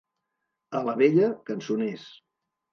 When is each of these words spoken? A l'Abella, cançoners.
A 0.79 0.81
l'Abella, 0.87 1.29
cançoners. 1.53 2.11